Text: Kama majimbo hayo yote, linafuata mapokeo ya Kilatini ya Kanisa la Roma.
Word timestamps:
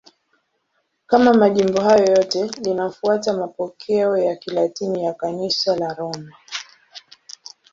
Kama 1.07 1.33
majimbo 1.33 1.81
hayo 1.81 2.05
yote, 2.11 2.47
linafuata 2.61 3.33
mapokeo 3.33 4.17
ya 4.17 4.35
Kilatini 4.35 5.03
ya 5.03 5.13
Kanisa 5.13 5.75
la 5.75 5.93
Roma. 5.93 6.35